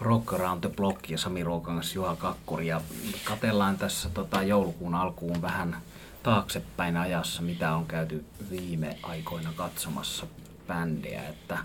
Rock 0.00 0.32
Around 0.32 0.60
the 0.60 0.68
Block 0.76 1.10
ja 1.10 1.18
Sami 1.18 1.44
Ruokangas 1.44 1.94
Juha 1.94 2.16
Kakkuri. 2.16 2.66
Ja 2.66 2.80
katellaan 3.24 3.78
tässä 3.78 4.10
tota, 4.10 4.42
joulukuun 4.42 4.94
alkuun 4.94 5.42
vähän 5.42 5.76
taaksepäin 6.22 6.96
ajassa, 6.96 7.42
mitä 7.42 7.74
on 7.76 7.86
käyty 7.86 8.24
viime 8.50 8.96
aikoina 9.02 9.52
katsomassa 9.56 10.26
bändejä, 10.66 11.28
että 11.28 11.58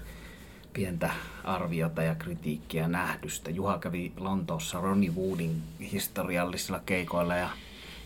pientä 0.74 1.10
arviota 1.44 2.04
ja 2.04 2.16
kritiikkiä 2.16 2.88
nähdystä. 2.88 3.52
Juha 3.52 3.78
kävi 3.78 4.14
Lontoossa 4.18 4.82
Ronnie 4.82 5.12
Woodin 5.12 5.62
historiallisilla 5.92 6.80
keikoilla 6.86 7.36
ja 7.36 7.50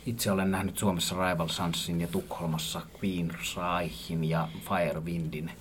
itse 0.06 0.32
olen 0.32 0.52
nähnyt 0.52 0.78
Suomessa 0.78 1.16
Rival 1.16 1.48
Sunsin 1.48 2.02
ja 2.02 2.08
Tukholmassa 2.08 2.82
Queen 3.04 3.32
Raihin 3.56 4.24
ja 4.24 4.48
Firewindin, 4.70 5.52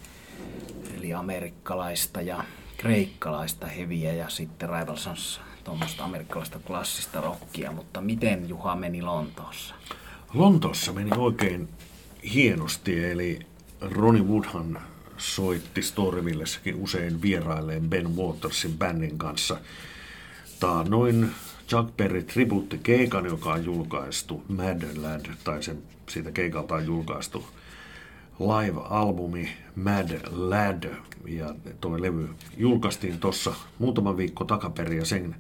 eli 0.97 1.15
amerikkalaista 1.15 2.21
ja 2.21 2.45
kreikkalaista 2.83 3.67
heviä 3.67 4.13
ja 4.13 4.29
sitten 4.29 4.69
Rival 4.69 4.97
Sons 4.97 5.41
tuommoista 5.65 6.05
amerikkalaista 6.05 6.59
klassista 6.67 7.21
rockia, 7.21 7.73
mutta 7.73 8.01
miten 8.01 8.49
Juha 8.49 8.77
meni 8.77 9.03
Lontoossa? 9.03 9.75
Lontoossa 10.35 10.93
meni 10.93 11.11
oikein 11.17 11.69
hienosti, 12.35 13.05
eli 13.05 13.39
Ronnie 13.81 14.23
Woodhan 14.23 14.81
soitti 15.17 15.83
Storyvillessäkin 15.83 16.75
usein 16.75 17.23
vierailleen 17.23 17.91
Ben 17.91 18.17
Watersin 18.17 18.79
bändin 18.79 19.19
kanssa. 19.19 19.57
Tämä 20.61 20.85
noin 20.89 21.31
Chuck 21.69 21.97
Berry 21.97 22.23
tribuutti 22.23 22.79
keikan, 22.79 23.25
joka 23.27 23.53
on 23.53 23.65
julkaistu 23.65 24.45
Mad 24.49 24.83
Lad, 24.97 25.27
tai 25.45 25.63
sen, 25.63 25.83
siitä 26.09 26.31
keikalta 26.31 26.75
on 26.75 26.87
julkaistu 26.87 27.47
live-albumi 28.41 29.49
Mad 29.77 30.21
Lad, 30.31 30.91
ja 31.27 31.55
tuo 31.81 32.03
levy 32.03 32.29
julkaistiin 32.57 33.19
tuossa 33.19 33.55
muutama 33.79 34.17
viikko 34.17 34.45
takaperin, 34.45 34.99
ja 34.99 35.05
sen 35.05 35.35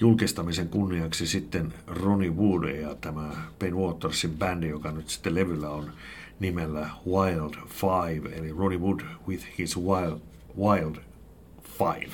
julkistamisen 0.00 0.68
kunniaksi 0.68 1.26
sitten 1.26 1.74
Ronnie 1.86 2.30
Wood 2.30 2.68
ja 2.68 2.94
tämä 2.94 3.30
Ben 3.58 3.76
Watersin 3.76 4.30
bändi, 4.38 4.68
joka 4.68 4.92
nyt 4.92 5.08
sitten 5.08 5.34
levyllä 5.34 5.70
on 5.70 5.92
nimellä 6.40 6.90
Wild 7.06 7.54
Five, 7.68 8.36
eli 8.36 8.52
Ronnie 8.52 8.78
Wood 8.78 9.00
with 9.28 9.44
his 9.58 9.76
Wild, 9.76 10.18
Wild 10.58 10.96
Five. 11.78 12.10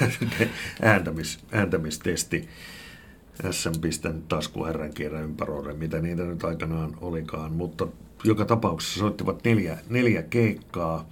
Ääntämis, 0.82 1.38
ääntämistesti. 1.52 2.48
SM 3.50 3.80
pistän 3.80 4.22
taskuherran 4.22 4.94
kierrän 4.94 5.24
ympäröiden, 5.24 5.76
mitä 5.76 6.00
niitä 6.00 6.22
nyt 6.22 6.44
aikanaan 6.44 6.96
olikaan, 7.00 7.52
mutta 7.52 7.86
joka 8.24 8.44
tapauksessa 8.44 9.00
soittivat 9.00 9.44
neljä, 9.44 9.78
neljä 9.88 10.22
keikkaa. 10.22 11.08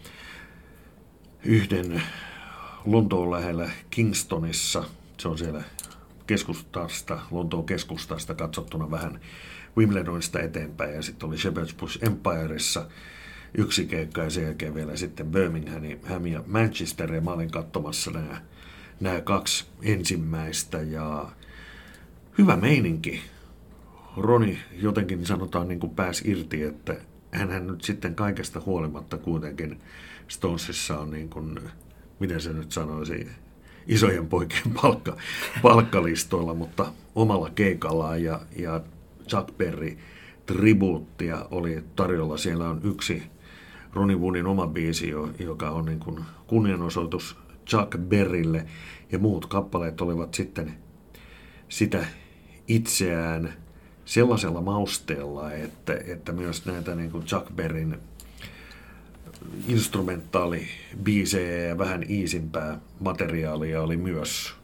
Yhden 1.44 2.02
Lontoon 2.84 3.30
lähellä 3.30 3.70
Kingstonissa, 3.90 4.84
se 5.18 5.28
on 5.28 5.38
siellä 5.38 5.62
keskustasta, 6.26 7.20
Lontoon 7.30 7.66
keskustasta 7.66 8.34
katsottuna 8.34 8.90
vähän 8.90 9.20
Wimbledonista 9.76 10.40
eteenpäin. 10.40 10.94
Ja 10.94 11.02
sitten 11.02 11.28
oli 11.28 11.36
Shepherd's 11.36 11.74
Bush 11.80 12.04
Empireissa 12.04 12.86
yksi 13.54 13.86
keikka 13.86 14.22
ja 14.22 14.30
sen 14.30 14.44
jälkeen 14.44 14.74
vielä 14.74 14.96
sitten 14.96 15.26
Birmingham 15.26 16.26
ja 16.26 16.42
Manchester. 16.46 17.14
Ja 17.14 17.20
mä 17.20 17.30
olin 17.30 17.50
katsomassa 17.50 18.10
nämä, 18.10 18.42
nämä 19.00 19.20
kaksi 19.20 19.66
ensimmäistä 19.82 20.82
ja 20.82 21.26
hyvä 22.38 22.56
meininki. 22.56 23.20
Roni 24.16 24.58
jotenkin 24.72 25.26
sanotaan 25.26 25.68
niin 25.68 25.80
kuin 25.80 25.94
pääsi 25.94 26.30
irti, 26.30 26.62
että 26.62 26.96
hän 27.30 27.66
nyt 27.66 27.82
sitten 27.82 28.14
kaikesta 28.14 28.62
huolimatta 28.66 29.18
kuitenkin 29.18 29.80
Stonesissa 30.28 30.98
on 30.98 31.10
niin 31.10 31.28
kuin, 31.28 31.58
miten 32.20 32.40
se 32.40 32.52
nyt 32.52 32.72
sanoisi, 32.72 33.28
isojen 33.86 34.26
poikien 34.26 34.74
palkka, 34.82 35.16
palkkalistoilla, 35.62 36.54
mutta 36.54 36.92
omalla 37.14 37.50
keikallaan 37.50 38.22
ja, 38.22 38.40
ja 38.56 38.80
Chuck 39.28 39.56
Berry 39.58 39.98
tribuuttia 40.46 41.46
oli 41.50 41.84
tarjolla. 41.96 42.36
Siellä 42.36 42.68
on 42.68 42.80
yksi 42.84 43.22
Ronnie 43.92 44.16
Woodin 44.16 44.46
oma 44.46 44.66
biisi, 44.66 45.10
joka 45.38 45.70
on 45.70 45.84
niin 45.84 46.00
kuin 46.00 46.20
kunnianosoitus 46.46 47.36
Chuck 47.66 47.98
Berrylle 47.98 48.66
ja 49.12 49.18
muut 49.18 49.46
kappaleet 49.46 50.00
olivat 50.00 50.34
sitten 50.34 50.74
sitä 51.68 52.06
itseään 52.68 53.54
sellaisella 54.04 54.60
mausteella, 54.60 55.52
että, 55.52 55.94
että 56.06 56.32
myös 56.32 56.66
näitä 56.66 56.94
niin 56.94 57.10
kuin 57.10 57.24
Chuck 57.24 57.52
Berryn 57.56 57.98
instrumentaalibiisejä 59.68 61.66
ja 61.68 61.78
vähän 61.78 62.04
iisimpää 62.10 62.80
materiaalia 63.00 63.82
oli 63.82 63.96
myös. 63.96 64.54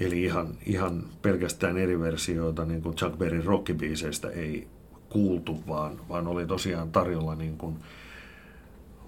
Eli 0.00 0.22
ihan, 0.22 0.54
ihan 0.66 1.04
pelkästään 1.22 1.78
eri 1.78 2.00
versioita 2.00 2.64
niin 2.64 2.82
kuin 2.82 2.96
Chuck 2.96 3.18
Berryn 3.18 3.44
rockibiiseistä 3.44 4.28
ei 4.28 4.68
kuultu, 5.08 5.62
vaan, 5.68 6.00
vaan 6.08 6.26
oli 6.26 6.46
tosiaan 6.46 6.90
tarjolla 6.90 7.34
niin 7.34 7.58
kuin 7.58 7.76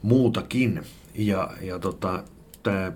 muutakin. 0.02 0.82
Ja, 1.14 1.50
ja 1.60 1.78
tota, 1.78 2.24
tämä 2.62 2.92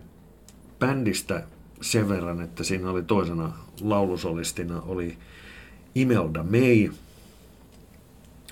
bändistä 0.79 1.47
sen 1.85 2.09
verran, 2.09 2.41
että 2.41 2.65
siinä 2.65 2.91
oli 2.91 3.03
toisena 3.03 3.53
laulusolistina 3.81 4.81
oli 4.81 5.19
Imelda 5.95 6.43
May 6.43 6.93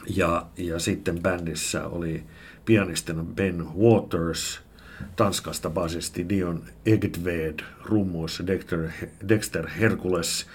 ja, 0.07 0.47
ja 0.57 0.79
sitten 0.79 1.23
bändissä 1.23 1.87
oli 1.87 2.23
pianistina 2.65 3.25
Ben 3.25 3.67
Waters, 3.79 4.61
Tanskasta 5.17 5.71
basisti 5.71 6.29
Dion 6.29 6.63
Egtved, 6.87 7.61
rummuissa 7.85 8.47
Dexter, 8.47 8.89
Dexter 9.29 9.69
Hercules, 9.69 10.47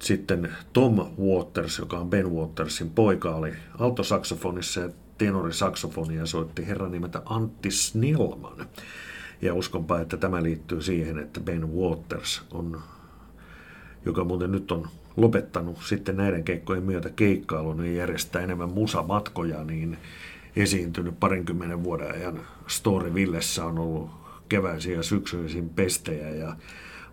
sitten 0.00 0.52
Tom 0.72 0.96
Waters, 1.20 1.78
joka 1.78 1.98
on 1.98 2.10
Ben 2.10 2.30
Watersin 2.32 2.90
poika, 2.90 3.34
oli 3.34 3.52
altosaksofonissa 3.78 4.80
ja 4.80 4.88
tenorisaksofonia 5.18 6.26
soitti 6.26 6.66
herran 6.66 6.92
nimeltä 6.92 7.22
Antti 7.24 7.70
Snellman. 7.70 8.66
Ja 9.42 9.54
uskonpa, 9.54 10.00
että 10.00 10.16
tämä 10.16 10.42
liittyy 10.42 10.82
siihen, 10.82 11.18
että 11.18 11.40
Ben 11.40 11.72
Waters 11.72 12.42
on, 12.50 12.80
joka 14.06 14.24
muuten 14.24 14.52
nyt 14.52 14.72
on 14.72 14.88
lopettanut 15.16 15.78
sitten 15.82 16.16
näiden 16.16 16.44
keikkojen 16.44 16.82
myötä 16.82 17.10
keikkailun 17.10 17.84
ja 17.84 17.92
järjestää 17.92 18.42
enemmän 18.42 18.72
musamatkoja, 18.72 19.64
niin 19.64 19.98
esiintynyt 20.56 21.20
parinkymmenen 21.20 21.84
vuoden 21.84 22.10
ajan 22.10 22.40
Storyvillessä 22.66 23.64
on 23.64 23.78
ollut 23.78 24.10
keväisin 24.48 24.94
ja 24.94 25.02
syksyisin 25.02 25.68
pestejä 25.68 26.30
ja 26.30 26.56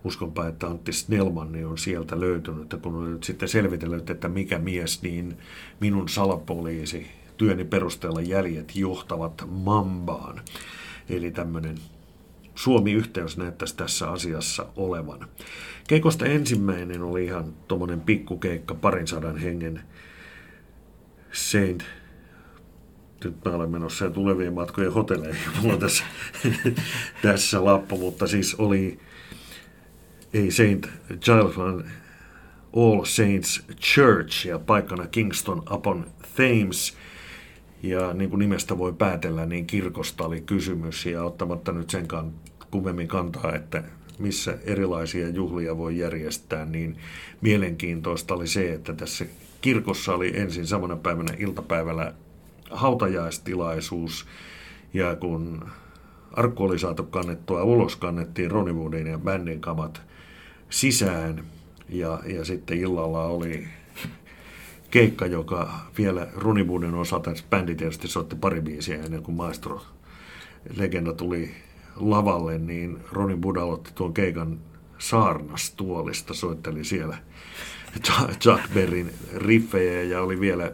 uskonpa, 0.03 0.47
että 0.47 0.67
Antti 0.67 0.93
Snellmanni 0.93 1.65
on 1.65 1.77
sieltä 1.77 2.19
löytynyt, 2.19 2.61
että 2.61 2.77
kun 2.77 2.95
on 2.95 3.11
nyt 3.11 3.23
sitten 3.23 3.49
selvitellyt, 3.49 4.09
että 4.09 4.29
mikä 4.29 4.59
mies, 4.59 5.01
niin 5.01 5.37
minun 5.79 6.09
salapoliisi 6.09 7.07
työni 7.37 7.63
perusteella 7.63 8.21
jäljet 8.21 8.75
johtavat 8.75 9.47
Mambaan. 9.47 10.41
Eli 11.09 11.31
tämmöinen 11.31 11.75
Suomi-yhteys 12.55 13.37
näyttäisi 13.37 13.77
tässä 13.77 14.11
asiassa 14.11 14.65
olevan. 14.75 15.27
Keikosta 15.87 16.25
ensimmäinen 16.25 17.01
oli 17.01 17.25
ihan 17.25 17.53
tuommoinen 17.67 18.01
pikkukeikka, 18.01 18.75
parin 18.75 19.07
sadan 19.07 19.37
hengen 19.37 19.81
Saint 21.31 21.85
nyt 23.23 23.45
mä 23.45 23.51
olen 23.51 23.69
menossa 23.69 24.05
ja 24.05 24.11
tulevien 24.11 24.53
matkojen 24.53 24.93
hotelleihin. 24.93 25.41
Mulla 25.61 25.73
on 25.73 25.79
tässä, 25.79 26.03
tässä 27.21 27.65
lappu, 27.65 27.97
mutta 27.97 28.27
siis 28.27 28.55
oli 28.55 28.99
ei 30.33 30.51
Saint 30.51 30.89
Giles, 31.21 31.57
vaan 31.57 31.91
All 32.75 33.03
Saints 33.03 33.63
Church 33.81 34.47
ja 34.47 34.59
paikkana 34.59 35.07
Kingston 35.07 35.63
upon 35.71 36.05
Thames. 36.35 36.97
Ja 37.85 38.13
niin 38.13 38.29
kuin 38.29 38.39
nimestä 38.39 38.77
voi 38.77 38.93
päätellä, 38.93 39.45
niin 39.45 39.65
kirkosta 39.65 40.25
oli 40.25 40.41
kysymys 40.41 41.05
ja 41.05 41.23
ottamatta 41.23 41.71
nyt 41.71 41.89
sen 41.89 42.07
kummemmin 42.71 43.07
kantaa, 43.07 43.55
että 43.55 43.83
missä 44.19 44.57
erilaisia 44.63 45.29
juhlia 45.29 45.77
voi 45.77 45.97
järjestää, 45.97 46.65
niin 46.65 46.97
mielenkiintoista 47.41 48.33
oli 48.33 48.47
se, 48.47 48.73
että 48.73 48.93
tässä 48.93 49.25
kirkossa 49.61 50.13
oli 50.13 50.39
ensin 50.39 50.67
samana 50.67 50.95
päivänä 50.95 51.33
iltapäivällä 51.37 52.13
hautajaistilaisuus. 52.71 54.25
Ja 54.93 55.15
kun 55.15 55.69
arkku 56.31 56.63
oli 56.63 56.79
saatu 56.79 57.03
kannettua 57.03 57.63
ulos, 57.63 57.95
kannettiin 57.95 58.51
Ronnie 58.51 58.73
Woodin 58.73 59.07
ja 59.07 59.19
bändin 59.19 59.61
kamat 59.61 60.01
sisään. 60.69 61.43
Ja, 61.89 62.19
ja 62.25 62.45
sitten 62.45 62.77
illalla 62.77 63.23
oli 63.25 63.67
keikka, 64.95 65.25
joka 65.25 65.79
vielä 65.97 66.27
Woodin 66.63 66.93
osalta, 66.93 67.31
bändi 67.49 67.75
tietysti 67.75 68.07
soitti 68.07 68.35
pari 68.35 68.61
biisiä 68.61 69.03
ennen 69.03 69.23
kuin 69.23 69.35
maestro 69.35 69.81
legenda 70.75 71.13
tuli 71.13 71.51
lavalle, 71.95 72.57
niin 72.57 72.97
Ronnie 73.11 73.37
Wood 73.37 73.55
aloitti 73.55 73.91
tuon 73.95 74.13
keikan 74.13 74.59
saarnastuolista, 74.97 76.33
soitteli 76.33 76.83
siellä 76.83 77.17
Chuck 78.39 78.73
Berryn 78.73 79.11
riffejä 79.35 80.03
ja 80.03 80.21
oli 80.21 80.39
vielä 80.39 80.71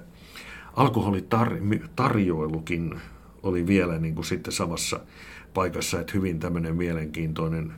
alkoholitarjoilukin 0.74 3.00
oli 3.44 3.68
vielä 3.68 3.98
niin 3.98 4.16
kuin 4.16 4.26
sitten 4.26 4.54
samassa 4.54 5.00
paikassa, 5.54 6.00
että 6.00 6.14
hyvin 6.14 6.40
tämmöinen 6.40 6.76
mielenkiintoinen 6.76 7.74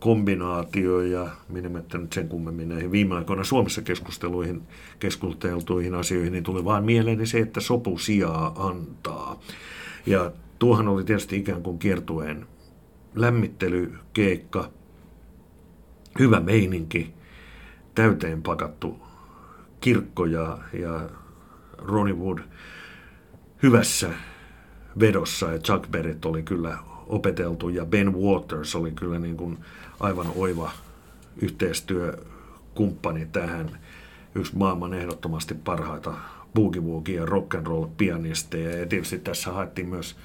kombinaatio 0.00 1.00
ja 1.00 1.28
menemättä 1.48 1.98
nyt 1.98 2.12
sen 2.12 2.28
kummemmin 2.28 2.68
näihin 2.68 2.92
viime 2.92 3.14
aikoina 3.14 3.44
Suomessa 3.44 3.82
keskusteluihin, 3.82 4.62
keskusteltuihin 4.98 5.94
asioihin, 5.94 6.32
niin 6.32 6.44
tuli 6.44 6.64
vaan 6.64 6.84
mieleeni 6.84 7.26
se, 7.26 7.38
että 7.38 7.60
sopu 7.60 7.98
sijaa 7.98 8.68
antaa. 8.68 9.40
Ja 10.06 10.32
tuohan 10.58 10.88
oli 10.88 11.04
tietysti 11.04 11.36
ikään 11.36 11.62
kuin 11.62 11.78
kiertueen 11.78 12.46
lämmittelykeikka, 13.14 14.70
hyvä 16.18 16.40
meininki, 16.40 17.14
täyteen 17.94 18.42
pakattu 18.42 19.00
kirkko 19.80 20.26
ja, 20.26 20.58
ja 20.72 21.10
Ronnie 21.78 22.14
Wood 22.14 22.38
hyvässä 23.62 24.10
vedossa 25.00 25.52
ja 25.52 25.58
Chuck 25.58 25.90
Berry 25.90 26.18
oli 26.24 26.42
kyllä 26.42 26.78
opeteltu 27.06 27.68
ja 27.68 27.86
Ben 27.86 28.14
Waters 28.14 28.76
oli 28.76 28.90
kyllä 28.90 29.18
niin 29.18 29.36
kuin 29.36 29.58
aivan 30.00 30.32
oiva 30.36 30.70
yhteistyökumppani 31.42 33.26
tähän. 33.26 33.78
Yksi 34.34 34.56
maailman 34.56 34.94
ehdottomasti 34.94 35.54
parhaita 35.54 36.14
boogie 36.54 37.16
ja 37.16 37.26
rock 37.26 37.54
and 37.54 37.66
roll 37.66 37.86
pianisteja 37.96 38.78
ja 38.78 38.86
tietysti 38.86 39.18
tässä 39.18 39.52
haettiin 39.52 39.88
myös 39.88 40.16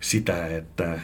sitä, 0.00 0.46
että 0.46 1.00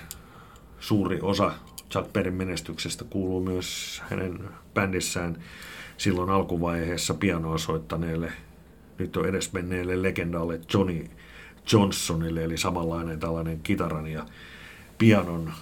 suuri 0.78 1.18
osa 1.22 1.52
Chuck 1.90 2.12
Berryn 2.12 2.34
menestyksestä 2.34 3.04
kuuluu 3.04 3.40
myös 3.40 4.02
hänen 4.10 4.40
bändissään 4.74 5.36
silloin 5.96 6.30
alkuvaiheessa 6.30 7.14
pianoa 7.14 7.58
soittaneelle, 7.58 8.32
nyt 8.98 9.16
on 9.16 9.28
edesmenneelle 9.28 10.02
legendaalle 10.02 10.60
Johnny 10.74 11.10
Johnsonille, 11.72 12.44
eli 12.44 12.56
samanlainen 12.58 13.20
tällainen 13.20 13.60
kitaran 13.60 14.06
ja 14.06 14.26
pianon 14.98 15.52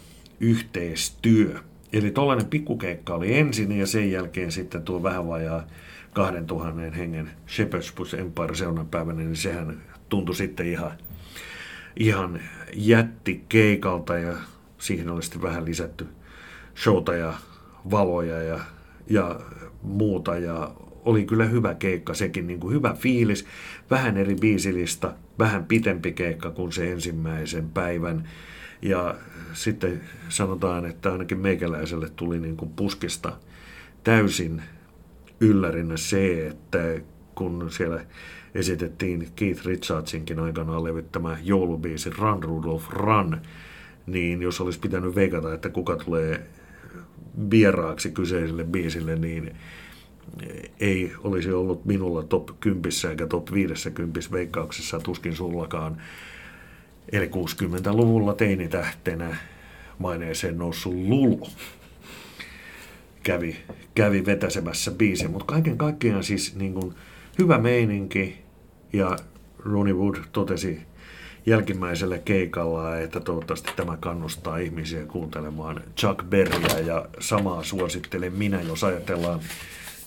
yhteistyö. 0.41 1.61
Eli 1.95 2.11
tuollainen 2.11 2.47
pikkukeikka 2.47 3.15
oli 3.15 3.39
ensin 3.39 3.73
ja 3.73 3.87
sen 3.87 4.11
jälkeen 4.11 4.53
sitten 4.53 4.83
tuo 4.83 5.03
vähän 5.03 5.29
vajaa 5.29 5.67
2000 6.13 6.97
hengen 6.97 7.31
Shepherd's 7.47 7.95
Bush 7.97 8.15
Empire 8.15 8.55
seuraavana 8.55 8.89
päivänä, 8.91 9.19
niin 9.19 9.37
sehän 9.37 9.83
tuntui 10.09 10.35
sitten 10.35 10.67
ihan, 10.67 10.93
ihan 11.97 12.41
jättikeikalta 12.75 14.19
ja 14.19 14.37
siihen 14.79 15.11
oli 15.11 15.23
sitten 15.23 15.43
vähän 15.43 15.65
lisätty 15.65 16.07
showta 16.77 17.15
ja 17.15 17.35
valoja 17.91 18.43
ja, 18.43 18.61
ja 19.11 19.41
muuta 19.83 20.37
ja 20.37 20.75
oli 21.05 21.25
kyllä 21.25 21.45
hyvä 21.45 21.75
keikka 21.75 22.15
sekin, 22.15 22.47
niin 22.47 22.61
kuin 22.61 22.75
hyvä 22.75 22.95
fiilis, 22.99 23.47
vähän 23.91 24.17
eri 24.17 24.35
biisilista, 24.35 25.15
vähän 25.39 25.65
pitempi 25.65 26.13
keikka 26.13 26.51
kuin 26.51 26.73
se 26.73 26.93
ensimmäisen 26.93 27.71
päivän. 27.71 28.29
Ja 28.85 29.15
sitten 29.53 30.01
sanotaan, 30.29 30.87
että 30.87 31.13
ainakin 31.13 31.39
meikäläiselle 31.39 32.09
tuli 32.17 32.41
niin 32.41 32.57
kuin 32.57 32.71
puskista 32.71 33.33
täysin 34.05 34.63
yllärinä 35.41 35.97
se, 35.97 36.47
että 36.47 36.79
kun 37.35 37.71
siellä 37.71 38.05
esitettiin 38.55 39.29
Keith 39.37 39.67
Richardsinkin 39.67 40.41
aikanaan 40.41 40.85
levyttämä 40.85 41.39
joulubiisi 41.43 42.11
Run 42.11 42.43
Rudolph 42.43 42.91
Run, 42.91 43.41
niin 44.07 44.43
jos 44.43 44.61
olisi 44.61 44.81
pitänyt 44.81 45.15
veikata, 45.15 45.55
että 45.55 45.69
kuka 45.69 45.97
tulee 45.97 46.47
vieraaksi 47.51 48.11
kyseiselle 48.11 48.65
biisille, 48.65 49.17
niin 49.17 49.57
ei 50.81 51.13
olisi 51.19 51.53
ollut 51.53 51.85
minulla 51.85 52.23
top 52.23 52.49
10 52.61 52.91
eikä 53.11 53.27
top 53.27 53.53
50 53.53 54.21
veikkauksessa, 54.33 55.01
tuskin 55.01 55.37
sullakaan. 55.37 55.97
Eli 57.13 57.27
60-luvulla 57.27 58.35
teinitähtenä 58.35 59.37
maineeseen 59.99 60.59
noussut 60.59 60.95
Lulu 60.95 61.47
kävi, 63.23 63.57
kävi 63.95 64.27
vetäsemässä 64.27 64.91
biisi, 64.91 65.29
mutta 65.29 65.53
kaiken 65.53 65.79
kaikkiaan 65.79 66.25
siis 66.25 66.57
niin 66.57 66.75
kuin 66.75 66.95
hyvä 67.39 67.59
meininki 67.59 68.39
ja 68.93 69.17
Ronnie 69.59 69.95
Wood 69.95 70.17
totesi 70.33 70.81
jälkimmäisellä 71.47 72.19
keikalla, 72.19 72.99
että 72.99 73.21
toivottavasti 73.21 73.73
tämä 73.77 73.97
kannustaa 73.97 74.57
ihmisiä 74.57 75.05
kuuntelemaan 75.05 75.83
Chuck 75.97 76.25
Berryä 76.25 76.79
ja 76.87 77.09
samaa 77.19 77.63
suosittelen 77.63 78.33
minä, 78.33 78.61
jos 78.61 78.85
ajatellaan 78.85 79.41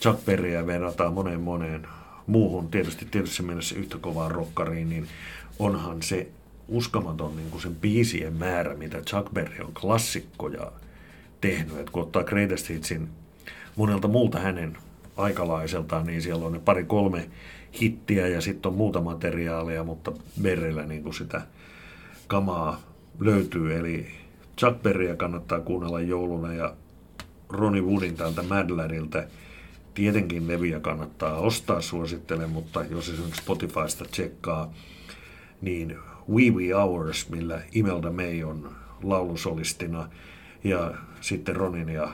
Chuck 0.01 0.25
Berryä 0.25 0.67
verrataan 0.67 1.13
moneen 1.13 1.41
moneen 1.41 1.87
muuhun, 2.27 2.69
tietysti 2.69 3.07
tietysti 3.11 3.43
mielessä 3.43 3.75
yhtä 3.75 3.97
kovaa 3.97 4.29
rokkariin, 4.29 4.89
niin 4.89 5.07
onhan 5.59 6.01
se 6.01 6.27
uskomaton 6.67 7.35
niin 7.35 7.51
kuin 7.51 7.61
sen 7.61 7.75
biisien 7.75 8.33
määrä, 8.33 8.75
mitä 8.75 9.01
Chuck 9.01 9.33
Berry 9.33 9.65
on 9.65 9.73
klassikkoja 9.73 10.71
tehnyt. 11.41 11.77
Et 11.77 11.89
kun 11.89 12.03
ottaa 12.03 12.23
Greatest 12.23 12.69
Hitsin 12.69 13.09
monelta 13.75 14.07
muulta 14.07 14.39
hänen 14.39 14.77
aikalaiseltaan, 15.17 16.05
niin 16.05 16.21
siellä 16.21 16.45
on 16.45 16.51
ne 16.51 16.59
pari-kolme 16.59 17.29
hittiä 17.81 18.27
ja 18.27 18.41
sitten 18.41 18.69
on 18.69 18.77
muuta 18.77 19.01
materiaalia, 19.01 19.83
mutta 19.83 20.11
Berrillä 20.41 20.83
niin 20.83 21.03
kuin 21.03 21.13
sitä 21.13 21.41
kamaa 22.27 22.81
löytyy. 23.19 23.75
Eli 23.75 24.07
Chuck 24.57 24.81
Berryä 24.81 25.15
kannattaa 25.15 25.59
kuunnella 25.59 26.01
jouluna 26.01 26.53
ja 26.53 26.73
Ronnie 27.49 27.81
Woodin 27.81 28.15
täältä 28.15 28.43
Mad 28.43 28.69
Ladilta 28.69 29.23
Tietenkin 29.97 30.47
levyjä 30.47 30.79
kannattaa 30.79 31.37
ostaa, 31.37 31.81
suosittelen, 31.81 32.49
mutta 32.49 32.83
jos 32.89 33.09
esimerkiksi 33.09 33.41
Spotifysta 33.41 34.05
tsekkaa, 34.05 34.73
niin 35.61 35.95
We 36.29 36.43
We 36.49 36.73
Hours, 36.73 37.29
millä 37.29 37.61
Imelda 37.71 38.11
May 38.11 38.43
on 38.43 38.71
laulusolistina, 39.03 40.09
ja 40.63 40.93
sitten 41.21 41.55
Ronin 41.55 41.89
ja 41.89 42.09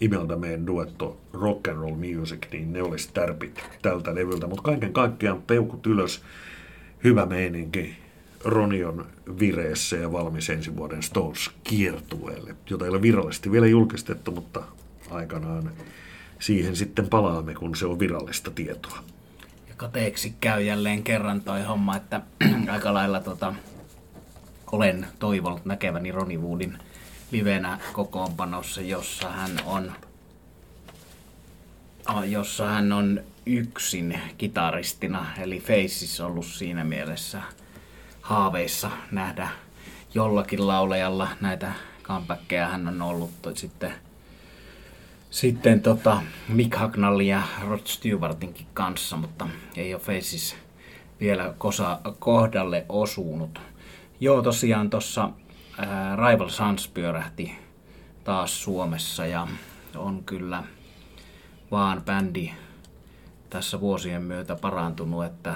Imelda 0.00 0.36
Mayn 0.36 0.66
duetto 0.66 1.20
Rock 1.32 1.68
and 1.68 1.78
Roll 1.78 1.96
Music, 1.96 2.38
niin 2.52 2.72
ne 2.72 2.82
olisi 2.82 3.10
tärpit 3.14 3.64
tältä 3.82 4.14
levyltä. 4.14 4.46
Mutta 4.46 4.62
kaiken 4.62 4.92
kaikkiaan 4.92 5.42
peukut 5.42 5.86
ylös, 5.86 6.22
hyvä 7.04 7.26
meininki. 7.26 7.96
Roni 8.44 8.84
on 8.84 9.06
vireessä 9.40 9.96
ja 9.96 10.12
valmis 10.12 10.50
ensi 10.50 10.76
vuoden 10.76 11.02
Stones 11.02 11.50
kiertueelle, 11.64 12.56
jota 12.70 12.84
ei 12.84 12.90
ole 12.90 13.02
virallisesti 13.02 13.52
vielä 13.52 13.66
julkistettu, 13.66 14.30
mutta 14.30 14.62
aikanaan 15.10 15.70
siihen 16.38 16.76
sitten 16.76 17.08
palaamme, 17.08 17.54
kun 17.54 17.76
se 17.76 17.86
on 17.86 17.98
virallista 17.98 18.50
tietoa. 18.50 18.98
Kateeksi 19.80 20.34
käy 20.40 20.62
jälleen 20.62 21.02
kerran 21.02 21.40
toi 21.40 21.62
homma, 21.62 21.96
että 21.96 22.20
aika 22.72 22.94
lailla 22.94 23.20
tota, 23.20 23.54
olen 24.72 25.06
toivonut 25.18 25.64
näkeväni 25.64 26.12
Ronnie 26.12 26.38
Woodin 26.38 26.78
livenä 27.30 27.78
kokoonpanossa, 27.92 28.80
jossa 28.80 29.28
hän 29.28 29.50
on 29.66 29.92
jossa 32.24 32.68
hän 32.68 32.92
on 32.92 33.20
yksin 33.46 34.20
kitaristina, 34.38 35.26
eli 35.38 35.60
Faces 35.60 36.20
ollut 36.20 36.46
siinä 36.46 36.84
mielessä 36.84 37.42
haaveissa 38.20 38.90
nähdä 39.10 39.48
jollakin 40.14 40.66
laulajalla 40.66 41.28
näitä 41.40 41.72
comebackkejä 42.02 42.68
hän 42.68 42.88
on 42.88 43.02
ollut 43.02 43.30
sitten 43.54 43.92
sitten 45.30 45.82
tota, 45.82 46.22
Mick 46.48 46.74
Hagnallin 46.76 47.28
ja 47.28 47.42
Rod 47.68 47.80
Stewartinkin 47.84 48.66
kanssa, 48.74 49.16
mutta 49.16 49.48
ei 49.76 49.94
ole 49.94 50.02
Faces 50.02 50.56
vielä 51.20 51.54
kosa, 51.58 52.00
kohdalle 52.18 52.86
osunut. 52.88 53.60
Joo, 54.20 54.42
tosiaan 54.42 54.90
tuossa 54.90 55.30
Rival 56.16 56.48
Sons 56.48 56.88
pyörähti 56.88 57.58
taas 58.24 58.62
Suomessa 58.62 59.26
ja 59.26 59.46
on 59.96 60.24
kyllä 60.24 60.62
vaan 61.70 62.02
bändi 62.02 62.50
tässä 63.50 63.80
vuosien 63.80 64.22
myötä 64.22 64.56
parantunut, 64.56 65.24
että 65.24 65.54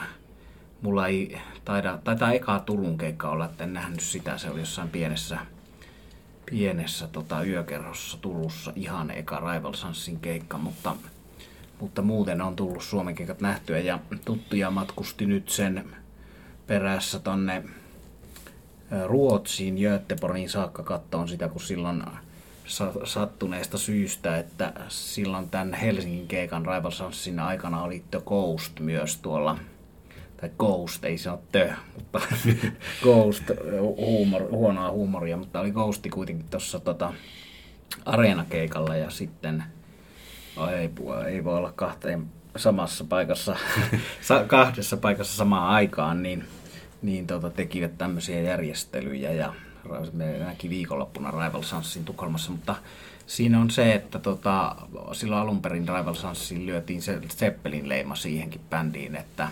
mulla 0.83 1.07
ei 1.07 1.38
taida, 1.64 1.99
taitaa 2.04 2.33
ekaa 2.33 2.61
Turun 2.61 2.99
keikka 2.99 3.28
olla, 3.28 3.45
että 3.45 3.64
en 3.64 3.73
nähnyt 3.73 4.00
sitä, 4.00 4.38
se 4.38 4.50
oli 4.50 4.61
jossain 4.61 4.88
pienessä 4.88 5.38
pienessä 6.51 7.09
tota, 7.09 7.45
yökerrossa 7.45 8.19
Turussa 8.21 8.73
ihan 8.77 9.11
eka 9.11 9.41
Rival 9.41 9.73
Sunsin 9.73 10.21
keikka, 10.21 10.59
mutta, 10.59 10.97
mutta 11.81 12.03
muuten 12.03 12.43
on 12.43 12.57
tullut 12.57 12.83
Suomen 12.83 13.15
keikat 13.15 13.41
nähtyä 13.41 13.79
ja 13.79 13.99
tuttuja 14.25 14.71
matkusti 14.71 15.27
nyt 15.27 15.49
sen 15.49 15.85
perässä 16.67 17.19
tonne 17.19 17.65
Ruotsiin, 19.07 19.75
Göteborgiin 19.75 20.51
saakka 20.51 20.83
kattoon 20.83 21.29
sitä, 21.29 21.49
kun 21.49 21.61
silloin 21.61 22.03
sattuneesta 23.05 23.79
syystä, 23.79 24.39
että 24.39 24.73
silloin 24.89 25.51
tämän 25.51 25.75
Helsingin 25.75 26.29
keikan 26.29 26.67
Rival 26.67 26.91
Sunsin 26.91 27.41
aikana 27.41 27.83
oli 27.83 28.05
The 28.11 28.21
Coast 28.21 28.81
myös 28.81 29.17
tuolla 29.17 29.59
tai 30.45 30.53
Ghost, 30.59 31.05
ei 31.05 31.19
se 31.19 31.31
ole 31.31 31.39
tö, 31.53 31.73
mutta 31.95 32.21
Ghost, 33.03 33.45
huumor, 33.81 34.43
huonoa 34.51 34.91
huumoria, 34.91 35.37
mutta 35.37 35.61
oli 35.61 35.71
Ghosti 35.71 36.11
kuitenkin 36.11 36.47
tuossa 36.51 36.81
tota, 36.81 37.13
areenakeikalla 38.05 38.97
ja 38.97 39.11
sitten, 39.11 39.65
oh, 40.57 40.69
ei, 40.69 40.91
ei 41.27 41.45
voi 41.45 41.57
olla 41.57 41.73
kahteen 41.73 42.27
samassa 42.57 43.05
paikassa, 43.05 43.57
kahdessa 44.47 44.97
paikassa 44.97 45.37
samaan 45.37 45.71
aikaan, 45.71 46.23
niin, 46.23 46.45
niin 47.03 47.27
tota, 47.27 47.51
tekivät 47.51 47.99
tämmöisiä 47.99 48.41
järjestelyjä 48.41 49.33
ja 49.33 49.55
me 50.13 50.39
näki 50.39 50.71
viikonloppuna 50.71 51.31
Rival 51.31 51.63
Sunsin 51.63 52.05
Tukholmassa, 52.05 52.53
mutta 52.53 52.75
Siinä 53.27 53.61
on 53.61 53.71
se, 53.71 53.95
että 53.95 54.19
tota, 54.19 54.77
silloin 55.13 55.43
alun 55.43 55.63
perin 55.63 55.89
Rival 55.89 56.15
Sunsiin 56.15 56.67
lyötiin 56.67 57.03
se 57.03 57.21
Zeppelin 57.29 57.89
leima 57.89 58.15
siihenkin 58.15 58.61
bändiin, 58.71 59.17
että 59.17 59.49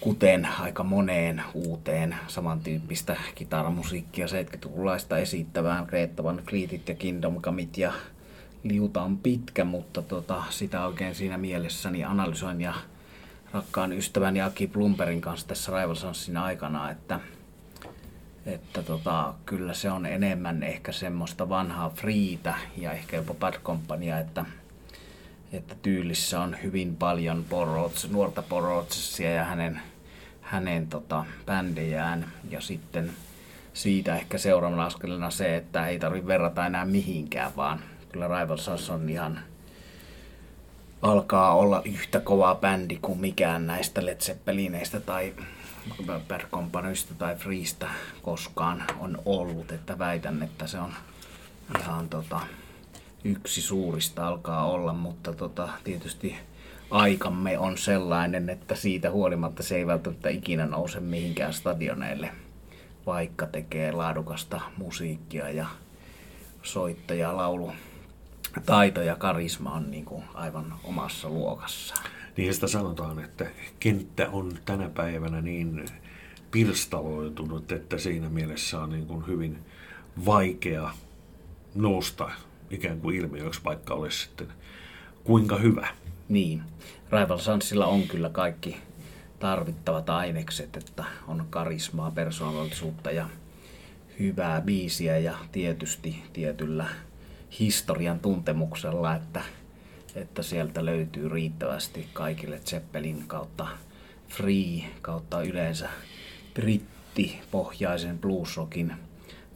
kuten 0.00 0.48
aika 0.60 0.82
moneen 0.82 1.42
uuteen 1.54 2.16
samantyyppistä 2.28 3.16
kitaramusiikkia 3.34 4.26
70-lukulaista 4.26 5.18
esittävään 5.18 5.84
Greta 5.84 6.24
Van 6.24 6.40
Fleetit 6.48 6.88
ja 6.88 6.94
Kingdom 6.94 7.40
Comeit 7.40 7.78
ja 7.78 7.92
liuta 8.62 9.02
on 9.02 9.18
pitkä, 9.18 9.64
mutta 9.64 10.02
tota, 10.02 10.42
sitä 10.50 10.86
oikein 10.86 11.14
siinä 11.14 11.38
mielessäni 11.38 12.04
analysoin 12.04 12.60
ja 12.60 12.74
rakkaan 13.52 13.92
ystäväni 13.92 14.42
Aki 14.42 14.66
Plumperin 14.66 15.20
kanssa 15.20 15.48
tässä 15.48 15.72
Rival 15.72 15.96
aikana, 16.42 16.90
että, 16.90 17.20
että 18.46 18.82
tota, 18.82 19.34
kyllä 19.46 19.74
se 19.74 19.90
on 19.90 20.06
enemmän 20.06 20.62
ehkä 20.62 20.92
semmoista 20.92 21.48
vanhaa 21.48 21.90
Freetä 21.90 22.54
ja 22.76 22.92
ehkä 22.92 23.16
jopa 23.16 23.34
Bad 23.34 23.54
että, 24.20 24.44
että 25.56 25.74
tyylissä 25.82 26.40
on 26.40 26.56
hyvin 26.62 26.96
paljon 26.96 27.44
Porrots, 27.48 28.10
nuorta 28.10 28.42
Porrotsia 28.42 29.30
ja 29.30 29.44
hänen, 29.44 29.80
hänen 30.40 30.86
tota, 30.86 31.24
bändejään. 31.46 32.32
Ja 32.50 32.60
sitten 32.60 33.12
siitä 33.74 34.16
ehkä 34.16 34.38
seuraavana 34.38 34.84
askelena 34.84 35.30
se, 35.30 35.56
että 35.56 35.86
ei 35.86 35.98
tarvitse 35.98 36.26
verrata 36.26 36.66
enää 36.66 36.84
mihinkään, 36.84 37.56
vaan 37.56 37.80
kyllä 38.12 38.28
Rival 38.28 38.58
on 38.94 39.08
ihan 39.08 39.40
alkaa 41.02 41.54
olla 41.54 41.82
yhtä 41.84 42.20
kova 42.20 42.54
bändi 42.54 42.98
kuin 43.02 43.20
mikään 43.20 43.66
näistä 43.66 44.06
Led 44.06 44.20
Zeppelineistä 44.20 45.00
tai 45.00 45.34
Bad 46.06 46.40
Companysta 46.52 47.14
tai 47.14 47.36
Freesta 47.36 47.88
koskaan 48.22 48.84
on 48.98 49.18
ollut, 49.24 49.72
että 49.72 49.98
väitän, 49.98 50.42
että 50.42 50.66
se 50.66 50.78
on 50.78 50.92
ihan 51.80 52.08
tota, 52.08 52.40
yksi 53.24 53.62
suurista 53.62 54.28
alkaa 54.28 54.66
olla, 54.66 54.92
mutta 54.92 55.32
tota, 55.32 55.68
tietysti 55.84 56.36
aikamme 56.90 57.58
on 57.58 57.78
sellainen, 57.78 58.50
että 58.50 58.74
siitä 58.74 59.10
huolimatta 59.10 59.62
se 59.62 59.76
ei 59.76 59.86
välttämättä 59.86 60.28
ikinä 60.28 60.66
nouse 60.66 61.00
mihinkään 61.00 61.52
stadioneille, 61.52 62.30
vaikka 63.06 63.46
tekee 63.46 63.92
laadukasta 63.92 64.60
musiikkia 64.76 65.50
ja 65.50 65.66
soittaja, 66.62 67.36
laulu, 67.36 67.72
taito 68.66 69.02
ja 69.02 69.16
karisma 69.16 69.72
on 69.72 69.90
niin 69.90 70.04
kuin 70.04 70.24
aivan 70.34 70.74
omassa 70.84 71.28
luokassaan. 71.28 72.04
Niin 72.36 72.54
sitä 72.54 72.66
sanotaan, 72.66 73.18
että 73.18 73.46
kenttä 73.80 74.28
on 74.32 74.58
tänä 74.64 74.88
päivänä 74.88 75.40
niin 75.40 75.84
pirstaloitunut, 76.50 77.72
että 77.72 77.98
siinä 77.98 78.28
mielessä 78.28 78.80
on 78.80 78.90
niin 78.90 79.06
kuin 79.06 79.26
hyvin 79.26 79.58
vaikea 80.26 80.90
nousta 81.74 82.30
ikään 82.70 83.00
kuin 83.00 83.16
ilmiöksi, 83.16 83.60
vaikka 83.64 83.94
olisi 83.94 84.18
sitten 84.22 84.48
kuinka 85.24 85.56
hyvä. 85.56 85.88
Niin. 86.28 86.62
Rival 87.12 87.38
Sunsilla 87.38 87.86
on 87.86 88.02
kyllä 88.02 88.28
kaikki 88.28 88.76
tarvittavat 89.38 90.10
ainekset, 90.10 90.76
että 90.76 91.04
on 91.28 91.46
karismaa, 91.50 92.10
persoonallisuutta 92.10 93.10
ja 93.10 93.28
hyvää 94.18 94.60
biisiä 94.60 95.18
ja 95.18 95.34
tietysti 95.52 96.22
tietyllä 96.32 96.86
historian 97.60 98.18
tuntemuksella, 98.18 99.14
että, 99.14 99.42
että 100.14 100.42
sieltä 100.42 100.84
löytyy 100.84 101.28
riittävästi 101.28 102.08
kaikille 102.12 102.60
Zeppelin 102.64 103.24
kautta 103.26 103.66
Free 104.28 104.84
kautta 105.02 105.42
yleensä 105.42 105.88
brittipohjaisen 106.54 108.18
bluesrockin 108.18 108.92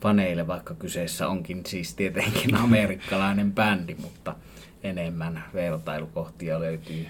faneille, 0.00 0.46
vaikka 0.46 0.74
kyseessä 0.74 1.28
onkin 1.28 1.62
siis 1.66 1.94
tietenkin 1.94 2.54
amerikkalainen 2.54 3.52
bändi, 3.52 3.94
mutta 3.94 4.34
enemmän 4.82 5.44
vertailukohtia 5.54 6.60
löytyy 6.60 7.06